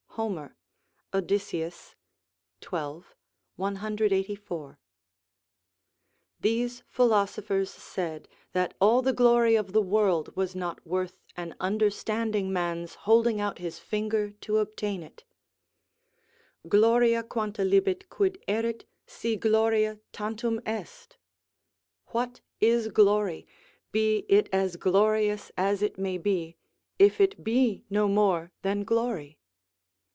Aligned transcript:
Homer, 0.15 0.57
Odysseus, 1.13 1.95
xii. 2.61 3.01
184.] 3.55 4.77
These 6.41 6.83
philosophers 6.89 7.69
said, 7.71 8.27
that 8.51 8.73
all 8.81 9.01
the 9.01 9.13
glory 9.13 9.55
of 9.55 9.71
the 9.71 9.81
world 9.81 10.35
was 10.35 10.53
not 10.53 10.85
worth 10.85 11.15
an 11.37 11.55
understanding 11.61 12.51
man's 12.51 12.95
holding 13.07 13.39
out 13.39 13.59
his 13.59 13.79
finger 13.79 14.31
to 14.41 14.57
obtain 14.57 15.01
it: 15.01 15.23
"Gloria 16.67 17.23
quantalibet 17.23 18.09
quid 18.09 18.37
erit, 18.49 18.83
si 19.07 19.37
gloria 19.37 20.01
tantum 20.11 20.59
est?" 20.65 21.17
["What 22.07 22.41
is 22.59 22.89
glory, 22.89 23.47
be 23.93 24.25
it 24.27 24.49
as 24.51 24.75
glorious 24.75 25.53
as 25.55 25.81
it 25.81 25.97
may 25.97 26.17
be, 26.17 26.57
if 26.99 27.21
it 27.21 27.45
be 27.45 27.85
no 27.89 28.09
more 28.09 28.51
than 28.61 28.83
glory?" 28.83 29.37